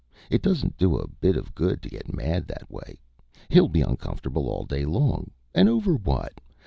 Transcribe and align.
It 0.31 0.41
doesn't 0.41 0.77
do 0.77 0.97
a 0.97 1.07
bit 1.07 1.35
of 1.35 1.53
good 1.53 1.83
to 1.83 1.89
get 1.89 2.11
mad 2.11 2.47
that 2.47 2.71
way. 2.71 2.97
He'll 3.49 3.67
be 3.69 3.81
uncomfortable 3.83 4.49
all 4.49 4.65
day 4.65 4.83
long, 4.83 5.29
and 5.53 5.69
over 5.69 5.93
what? 5.93 6.41